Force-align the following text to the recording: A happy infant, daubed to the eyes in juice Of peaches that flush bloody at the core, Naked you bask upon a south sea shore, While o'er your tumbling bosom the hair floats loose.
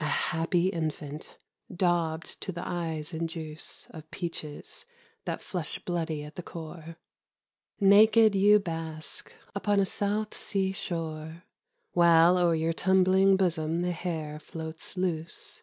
A 0.00 0.04
happy 0.04 0.68
infant, 0.68 1.38
daubed 1.74 2.42
to 2.42 2.52
the 2.52 2.60
eyes 2.62 3.14
in 3.14 3.26
juice 3.26 3.86
Of 3.88 4.10
peaches 4.10 4.84
that 5.24 5.40
flush 5.40 5.78
bloody 5.78 6.22
at 6.24 6.34
the 6.34 6.42
core, 6.42 6.96
Naked 7.80 8.34
you 8.34 8.58
bask 8.58 9.32
upon 9.54 9.80
a 9.80 9.86
south 9.86 10.36
sea 10.36 10.72
shore, 10.72 11.44
While 11.92 12.36
o'er 12.36 12.54
your 12.54 12.74
tumbling 12.74 13.38
bosom 13.38 13.80
the 13.80 13.92
hair 13.92 14.38
floats 14.38 14.94
loose. 14.98 15.62